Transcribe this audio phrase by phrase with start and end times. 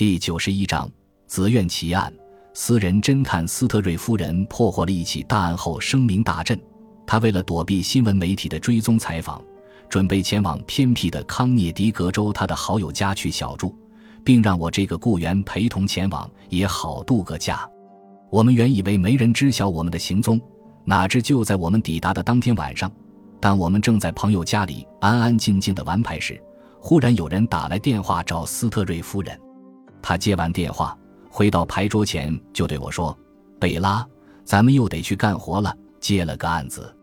[0.00, 0.90] 第九十一章
[1.26, 2.10] 紫苑奇案。
[2.54, 6.58] 私人侦探斯特瑞夫人破获了一起大案后声名大振。
[7.06, 9.44] 她为了躲避新闻媒体的追踪采访，
[9.90, 13.76] 准备前往偏僻的康涅狄格州她的好友家去小住，
[14.24, 17.68] 并让我这个雇员陪同前往，也好度个假。
[18.30, 20.40] 我们原以为没人知晓我们的行踪，
[20.82, 22.90] 哪知就在我们抵达的当天晚上，
[23.38, 26.42] 当我们正在朋友家里安安静静的玩牌时，
[26.78, 29.38] 忽然有人打来电话找斯特瑞夫人。
[30.02, 30.96] 他接完电话，
[31.28, 33.16] 回到牌桌前，就对我说
[33.60, 34.06] ：“贝拉，
[34.44, 35.74] 咱们又得去干活了。
[36.00, 36.94] 接了个案子，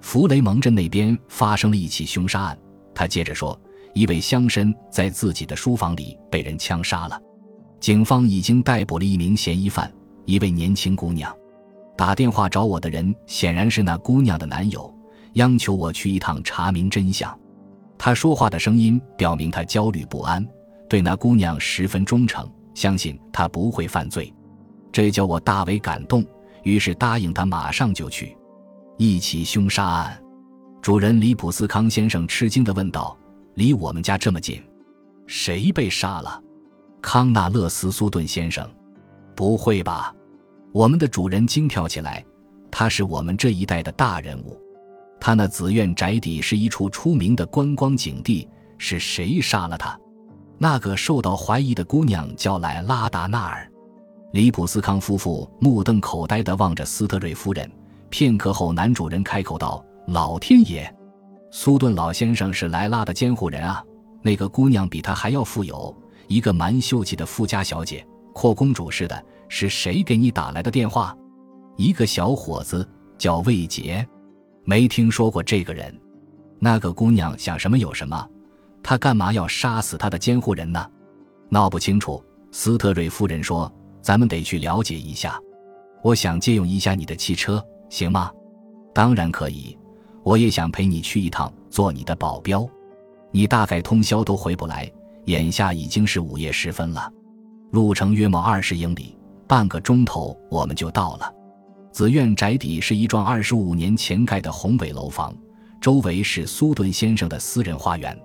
[0.00, 2.58] 弗雷蒙镇那边发生了一起凶杀案。”
[2.94, 3.58] 他接着说
[3.92, 7.20] ：“一位乡绅在自己的书房里被人枪杀了，
[7.80, 9.92] 警方已经逮捕了一名嫌疑犯，
[10.24, 11.34] 一位年轻姑娘。
[11.96, 14.94] 打电话找我的人显然是那姑娘的男友，
[15.34, 17.36] 央求我去一趟查明真相。
[17.98, 20.46] 他说话的声音表明他焦虑不安。”
[20.88, 24.32] 对那姑娘十分忠诚，相信她不会犯罪，
[24.92, 26.24] 这叫我大为感动。
[26.62, 28.36] 于是答应他马上就去。
[28.98, 30.20] 一起凶杀案，
[30.82, 33.16] 主人里普斯康先生吃惊地问道
[33.54, 34.60] ：“离我们家这么近，
[35.26, 36.42] 谁被杀了？”
[37.00, 38.68] 康纳勒斯苏顿先生。
[39.36, 40.12] 不会吧？
[40.72, 42.24] 我们的主人惊跳起来。
[42.70, 44.60] 他是我们这一代的大人物。
[45.20, 48.48] 他那紫苑宅邸是一处出名的观光景地。
[48.78, 49.98] 是谁杀了他？
[50.58, 53.70] 那个受到怀疑的姑娘叫莱拉达纳尔。
[54.32, 57.70] 里普斯康夫妇目瞪口呆地望着斯特瑞夫人。
[58.08, 60.92] 片刻后，男主人开口道：“老天爷，
[61.50, 63.82] 苏顿老先生是莱拉的监护人啊！
[64.22, 65.94] 那个姑娘比他还要富有，
[66.28, 69.24] 一个蛮秀气的富家小姐，阔公主似的。
[69.48, 71.16] 是谁给你打来的电话？
[71.76, 74.06] 一个小伙子叫魏杰，
[74.64, 75.96] 没听说过这个人。
[76.58, 78.28] 那个姑娘想什么有什么。”
[78.88, 80.88] 他干嘛要杀死他的监护人呢？
[81.48, 82.22] 闹不清楚。
[82.52, 83.70] 斯特瑞夫人说
[84.00, 85.36] ：“咱们得去了解一下。
[86.04, 88.30] 我想借用一下你的汽车，行吗
[88.94, 89.76] ？”“当然可以。
[90.22, 92.64] 我也想陪你去一趟，做你的保镖。
[93.32, 94.88] 你大概通宵都回不来。
[95.24, 97.12] 眼下已经是午夜时分了，
[97.72, 101.34] 路程约莫二十英里，半个钟头我们就到了。
[101.90, 105.34] 紫苑宅邸是一幢二十五年前盖的宏伟楼房，
[105.80, 108.16] 周围是苏顿先生的私人花园。”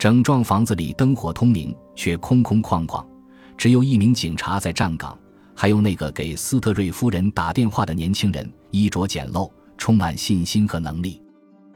[0.00, 3.04] 整幢房子里灯火通明，却空空旷旷，
[3.58, 5.14] 只有一名警察在站岗，
[5.54, 11.20] 还有那个给斯特瑞夫人打电话的年轻人，衣着简陋，充满信心和能力。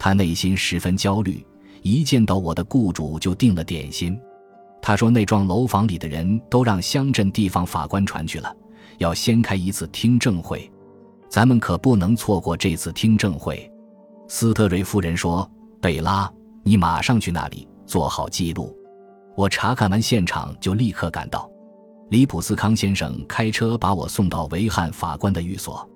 [0.00, 1.46] 他内心十分焦虑，
[1.82, 4.18] 一见到我的雇主就订了点心。
[4.82, 8.52] 他说：“那幢楼房里的人都让乡镇地方法官传去了，
[8.98, 10.68] 要先开一次听证会，
[11.28, 13.70] 咱们可不能错过这次听证会。”
[14.26, 15.48] 斯特瑞夫人说
[15.80, 16.28] ：“贝拉，
[16.64, 18.76] 你马上去那里。”做好记录。
[19.34, 21.50] 我查看完现场就立刻赶到。
[22.10, 25.88] 里普斯康先生开车把我送到维汉法官的寓所，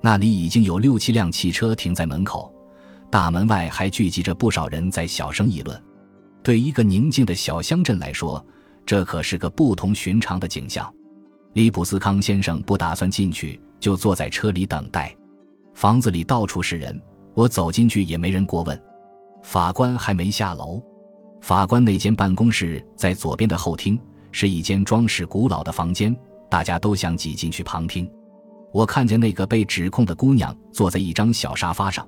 [0.00, 2.52] 那里已经有六七辆汽车停在门口，
[3.10, 5.82] 大门外还聚集着不少人在小声议论。
[6.42, 8.44] 对一个宁静的小乡镇来说，
[8.84, 10.92] 这可是个不同寻常的景象。
[11.54, 15.16] 里普斯康先生不打算进去，就坐在车里等待。
[15.74, 17.00] 房子里到处是人，
[17.34, 18.80] 我走进去也没人过问。
[19.42, 20.82] 法官还没下楼。
[21.40, 23.98] 法官那间办公室在左边的后厅，
[24.32, 26.14] 是一间装饰古老的房间，
[26.50, 28.10] 大家都想挤进去旁听。
[28.72, 32.06] 我看见那个被指控的姑娘坐在一张小沙发上，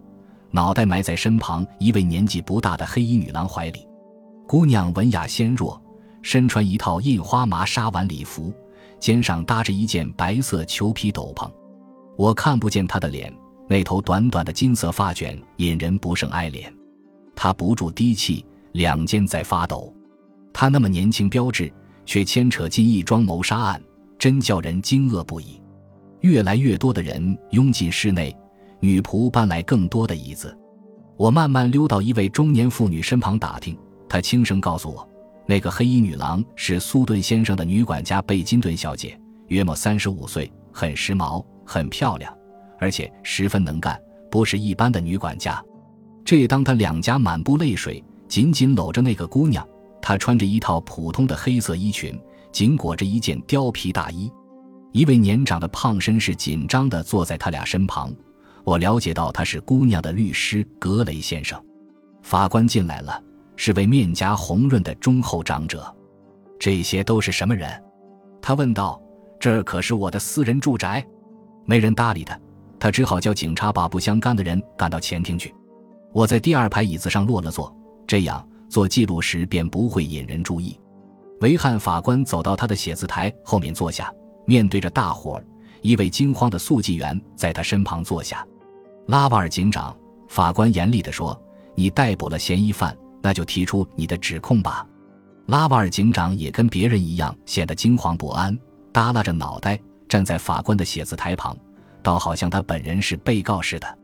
[0.50, 3.86] 脑袋埋在身旁一位年纪不大的黑衣女郎怀里。
[4.46, 5.80] 姑娘文雅纤弱，
[6.20, 8.52] 身穿一套印花麻纱晚礼服，
[8.98, 11.48] 肩上搭着一件白色裘皮斗篷。
[12.16, 13.32] 我看不见她的脸，
[13.68, 16.64] 那头短短的金色发卷引人不胜爱怜。
[17.36, 18.44] 她不住低泣。
[18.78, 19.92] 两肩在发抖，
[20.52, 21.68] 他那么年轻标致，
[22.06, 23.82] 却牵扯进一桩谋杀案，
[24.16, 25.60] 真叫人惊愕不已。
[26.20, 28.32] 越来越多的人拥进室内，
[28.78, 30.56] 女仆搬来更多的椅子。
[31.16, 33.76] 我慢慢溜到一位中年妇女身旁打听，
[34.08, 35.08] 她轻声告诉我，
[35.44, 42.32] 那个黑衣女郎是苏顿先生的女管家贝金顿小姐，约莫三十五岁，很时髦，很漂亮，
[42.78, 44.00] 而且十分能干，
[44.30, 45.60] 不是一般的女管家。
[46.24, 48.00] 这当她两颊满布泪水。
[48.28, 49.66] 紧紧搂着那个姑娘，
[50.00, 52.20] 她穿着一套普通的黑色衣裙，
[52.52, 54.30] 紧裹着一件貂皮大衣。
[54.92, 58.14] 一位年长的胖绅士紧张地坐在他俩身旁。
[58.64, 61.58] 我了解到他是姑娘的律师格雷先生。
[62.22, 63.22] 法官进来了，
[63.56, 65.94] 是位面颊红润的忠厚长者。
[66.58, 67.70] 这些都是什么人？
[68.42, 69.00] 他问道。
[69.40, 71.06] 这可是我的私人住宅。
[71.64, 72.36] 没人搭理他，
[72.76, 75.54] 他只好叫警察把不相干的人赶到前厅去。
[76.12, 77.72] 我在第二排椅子上落了座。
[78.08, 80.76] 这样做记录时便不会引人注意。
[81.42, 84.12] 维汉法官走到他的写字台后面坐下，
[84.44, 85.46] 面对着大伙儿。
[85.80, 88.44] 一位惊慌的速记员在他身旁坐下。
[89.06, 89.96] 拉瓦尔警长，
[90.26, 91.40] 法官严厉地说
[91.76, 94.84] ：“你逮捕了嫌疑犯，那就提出你的指控吧。”
[95.46, 98.58] 拉瓦尔警长也跟别人一样，显得惊慌不安，
[98.92, 99.78] 耷拉着脑袋
[100.08, 101.56] 站在法官的写字台旁，
[102.02, 103.98] 倒好像他本人是被告似的。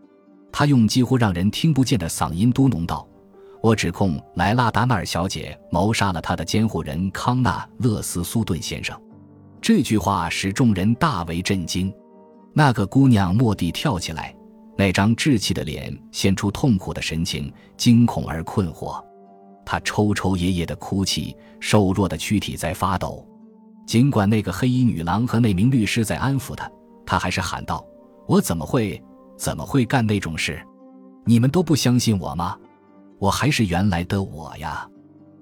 [0.53, 3.07] 他用几乎让人听不见的嗓音嘟哝道。
[3.65, 8.95] 我指控莱拉达纳尔小姐谋杀了她的监护人康纳勒斯苏顿先生。
[9.59, 11.91] 这句话使众人大为震惊。
[12.53, 14.37] 那个姑娘蓦地跳起来，
[14.77, 19.03] 那张稚气的脸现出痛苦的神情，惊恐而困惑。
[19.65, 23.27] 她抽抽噎噎的哭泣，瘦弱的躯体在发抖。
[23.87, 26.71] 尽管那个黑衣女郎和那名律师在安抚她，
[27.07, 27.83] 她还是喊道
[28.29, 29.03] ：“我怎么会，
[29.39, 30.63] 怎么会干那种事？
[31.25, 32.59] 你们都不相信我吗？”
[33.25, 34.87] 我还是原来的我呀！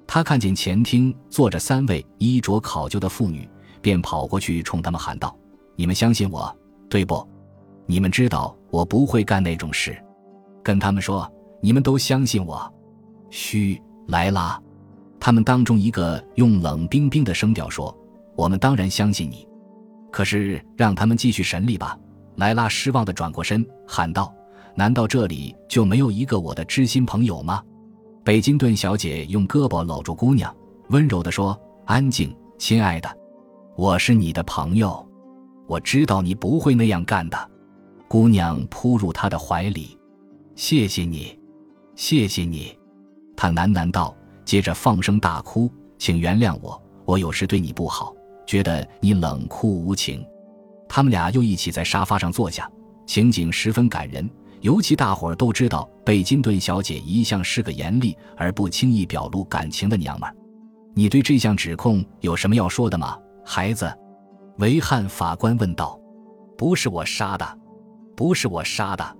[0.06, 3.48] 他看见前厅坐着三位衣着考究的妇女，
[3.80, 5.36] 便跑过去冲他们喊道
[5.74, 6.56] ：“你们相信我，
[6.88, 7.28] 对不？
[7.86, 10.00] 你们知道我不会干那种事。
[10.62, 11.28] 跟他们说，
[11.60, 12.72] 你们都相信我。”
[13.30, 14.62] 嘘，莱拉！
[15.18, 17.92] 他们当中一个用冷冰冰的声调说
[18.38, 19.44] ：“我们当然相信你。
[20.12, 21.98] 可是让他们继续审理吧。”
[22.38, 24.32] 莱拉失望地转过身，喊道
[24.76, 27.60] ：“难道这里就没有一个我的知心朋友吗？”
[28.24, 30.54] 北京顿小姐用胳膊搂住姑娘，
[30.90, 33.10] 温柔地说：“安静，亲爱的，
[33.74, 35.04] 我是你的朋友，
[35.66, 37.50] 我知道你不会那样干的。”
[38.06, 39.98] 姑娘扑入他的怀里
[40.54, 41.36] ，“谢谢你，
[41.96, 42.72] 谢谢你。”
[43.36, 48.14] 他喃喃道，接着放声大哭：“请原谅我，我有时对你不好，
[48.46, 50.24] 觉得你冷酷无情。”
[50.88, 52.70] 他们俩又一起在沙发上坐下，
[53.04, 54.30] 情景十分感人。
[54.62, 60.34] 尤其大伙儿都知道，贝金顿小姐一向是个严厉而不轻易表露感情的娘们儿。
[60.94, 63.92] 你对这项指控有什么要说的吗，孩子？
[64.58, 65.98] 维汉法官问道。
[66.56, 67.58] 不是我杀的，
[68.14, 69.16] 不是我杀的。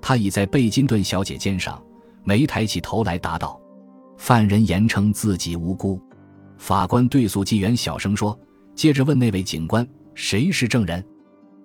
[0.00, 1.82] 他倚在贝金顿小姐肩上，
[2.24, 3.60] 没抬起头来答道
[4.16, 6.00] ：“犯人言称自己无辜。”
[6.56, 8.38] 法官对速记员小声说，
[8.74, 11.04] 接着问那位警官：“谁是证人？”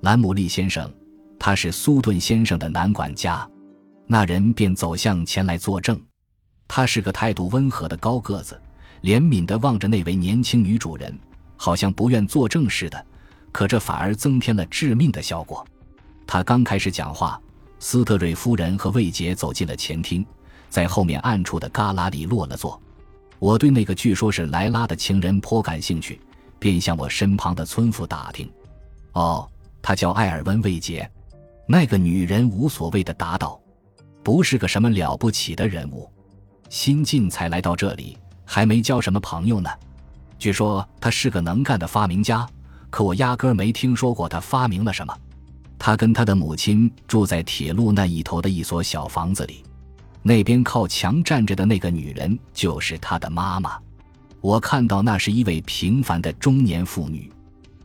[0.01, 0.91] 兰姆利先生。
[1.45, 3.45] 他是苏顿先生的男管家，
[4.07, 6.01] 那人便走向前来作证。
[6.69, 8.57] 他是个态度温和的高个子，
[9.01, 11.13] 怜悯地望着那位年轻女主人，
[11.57, 13.06] 好像不愿作证似的。
[13.51, 15.68] 可这反而增添了致命的效果。
[16.25, 17.38] 他刚开始讲话，
[17.78, 20.25] 斯特瑞夫人和魏杰走进了前厅，
[20.69, 22.81] 在后面暗处的旮旯里落了座。
[23.40, 26.22] 我对那个据说是莱拉的情人颇感兴趣，
[26.57, 28.50] 便向我身旁的村妇打听
[29.12, 29.45] ：“哦，
[29.81, 31.06] 他叫艾尔温·魏杰。”
[31.65, 33.60] 那个女人无所谓的答道
[34.21, 36.12] ：“不是个什么了不起的人物，
[36.69, 39.69] 新晋才来到这里，还没交什么朋友呢。
[40.38, 42.45] 据说他是个能干的发明家，
[42.89, 45.18] 可我压根没听说过他发明了什么。
[45.80, 49.63] 他跟他的母亲住在铁路那一头的一所小房子里，
[50.21, 53.77] 那边靠墙站着的那个女人就是他的妈妈。
[54.42, 57.31] 我看到那是一位平凡的中年妇女。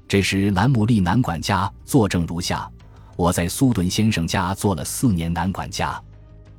[0.09, 2.69] 这时，兰姆利男管家作证如下。”
[3.19, 6.01] 我在苏顿先生家做了四年男管家，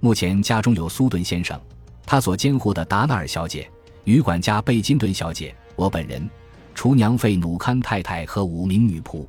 [0.01, 1.57] 目前家中有苏顿先生，
[2.05, 3.71] 他所监护的达纳尔小姐，
[4.03, 6.29] 女管家贝金顿小姐，我本人，
[6.75, 9.25] 厨娘费努堪太太和五名女仆，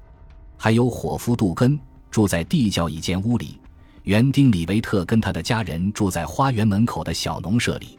[0.57, 1.79] 还有伙夫杜根
[2.11, 3.61] 住在地窖一间屋里，
[4.03, 7.97] 园丁李维特跟他的家人住在花园门口的小农舍里，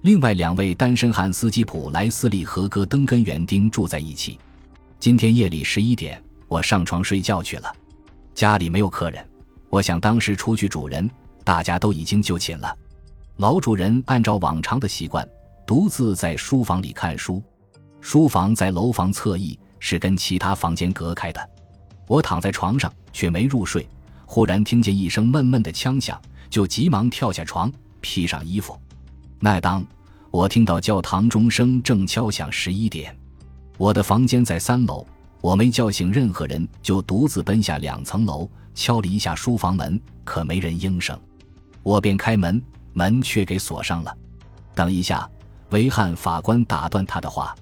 [0.00, 4.36] 另外两位单身汉斯基普莱斯利和戈登跟园丁住在一起。
[4.98, 7.72] 今天夜里十一点，我上床睡觉去了。
[8.34, 9.24] 家里没有客人，
[9.70, 11.08] 我想当时除去主人，
[11.44, 12.76] 大家都已经就寝了。
[13.36, 15.26] 老主人按照往常的习惯，
[15.64, 17.40] 独自在书房里看书。
[18.00, 21.50] 书房在楼房侧翼，是跟其他房间隔开的。
[22.08, 23.88] 我躺在床上却没入睡，
[24.26, 28.76] 忽然听见一声闷闷的枪响，就急忙跳下床，披上衣服。
[29.38, 29.84] 那当
[30.32, 33.16] 我听到教堂钟声正敲响十一点，
[33.78, 35.06] 我的房间在三楼。
[35.44, 41.20] 我没叫醒任何人，就独自奔下两层楼，敲了一下书房门，可没人应声。
[41.82, 44.16] 我便开门，门却给锁上了。
[44.74, 45.28] 等一下，
[45.68, 47.54] 维汉法官打断他的话：“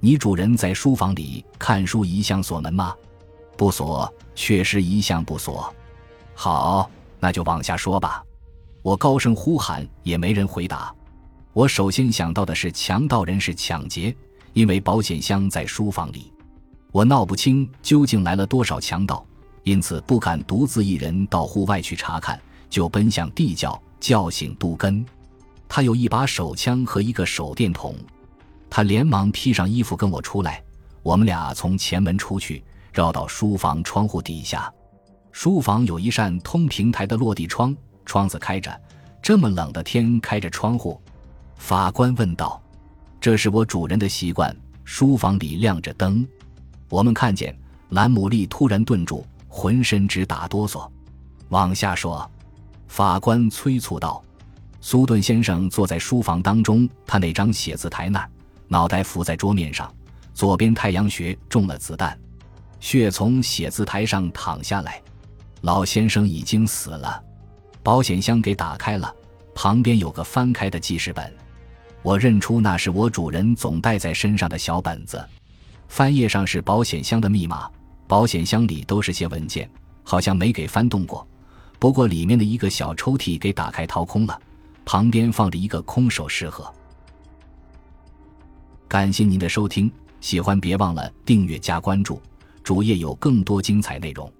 [0.00, 2.94] 你主人在书房里看书，一向锁门吗
[3.56, 5.74] ？”“不锁，确实一向不锁。
[6.36, 8.22] ”“好，那就往下说吧。”
[8.84, 10.94] 我高声呼喊，也没人回答。
[11.54, 14.14] 我首先想到的是强盗人士抢劫，
[14.52, 16.30] 因为保险箱在书房里。
[16.94, 19.26] 我闹不清究竟来了多少强盗，
[19.64, 25.04] 因此不敢独自一人到户外去查看，就奔向地窖叫醒杜根。
[25.68, 27.96] 他有一把手枪和一个手电筒。
[28.70, 30.62] 他连忙披上衣服跟我出来，
[31.02, 34.72] 我们俩从前门出去，绕到书房窗户底下。
[35.32, 38.72] 书房有一扇通平台的落地窗，窗子开着。
[39.20, 41.00] 这么冷的天，开着窗户，
[41.56, 42.62] 法官问道
[43.20, 46.24] ：“这是我主人的习惯。”书房里亮着灯，
[46.88, 47.56] 我们看见
[47.90, 50.88] 兰姆利突然顿住，浑身直打哆嗦。
[51.48, 52.28] 往下说，
[52.88, 54.22] 法官催促道
[54.80, 58.30] ：“苏顿先生坐在书房当中，他那张写字台那儿，
[58.68, 59.92] 脑袋伏在桌面上，
[60.32, 62.18] 左边太阳穴中了子弹，
[62.80, 65.00] 血从写字台上淌下来。
[65.60, 67.22] 老先生已经死了。”
[67.82, 69.14] 保险箱给打开了，
[69.54, 71.30] 旁边有个翻开的记事本，
[72.02, 75.22] 我认出那是我主人总带在身上的小本子。
[75.88, 77.70] 翻页上是保险箱的密码，
[78.06, 79.70] 保险箱里都是些文件，
[80.02, 81.26] 好像没给翻动过。
[81.78, 84.40] 不过里面的一个小抽屉给打开掏空了，
[84.84, 86.72] 旁边放着一个空首饰盒。
[88.88, 92.20] 感谢您的收听，喜欢别忘了订阅加关注，
[92.62, 94.32] 主页有更多精彩内容。